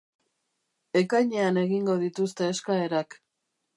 Ekainean 1.01 1.61
egingo 1.65 1.99
dituzte 2.05 2.49
eskaerak. 2.55 3.19